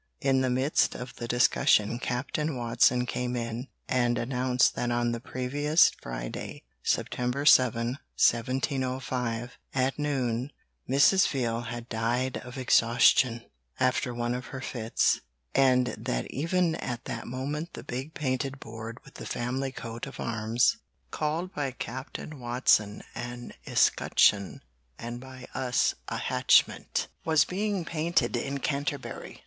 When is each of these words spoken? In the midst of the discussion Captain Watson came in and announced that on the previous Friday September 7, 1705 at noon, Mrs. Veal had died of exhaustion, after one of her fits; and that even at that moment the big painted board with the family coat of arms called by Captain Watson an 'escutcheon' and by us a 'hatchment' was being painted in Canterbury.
In 0.19 0.41
the 0.41 0.49
midst 0.49 0.95
of 0.95 1.15
the 1.17 1.27
discussion 1.27 1.99
Captain 1.99 2.57
Watson 2.57 3.05
came 3.05 3.35
in 3.35 3.67
and 3.87 4.17
announced 4.17 4.73
that 4.73 4.89
on 4.89 5.11
the 5.11 5.19
previous 5.19 5.91
Friday 6.01 6.63
September 6.81 7.45
7, 7.45 7.99
1705 8.17 9.59
at 9.75 9.99
noon, 9.99 10.51
Mrs. 10.89 11.27
Veal 11.29 11.61
had 11.61 11.87
died 11.87 12.37
of 12.37 12.57
exhaustion, 12.57 13.43
after 13.79 14.11
one 14.11 14.33
of 14.33 14.47
her 14.47 14.59
fits; 14.59 15.21
and 15.53 15.89
that 15.95 16.25
even 16.31 16.73
at 16.77 17.05
that 17.05 17.27
moment 17.27 17.73
the 17.73 17.83
big 17.83 18.15
painted 18.15 18.59
board 18.59 18.97
with 19.05 19.13
the 19.13 19.27
family 19.27 19.71
coat 19.71 20.07
of 20.07 20.19
arms 20.19 20.77
called 21.11 21.53
by 21.53 21.69
Captain 21.69 22.39
Watson 22.39 23.03
an 23.13 23.53
'escutcheon' 23.67 24.61
and 24.97 25.19
by 25.21 25.45
us 25.53 25.93
a 26.07 26.17
'hatchment' 26.17 27.07
was 27.23 27.45
being 27.45 27.85
painted 27.85 28.35
in 28.35 28.57
Canterbury. 28.61 29.39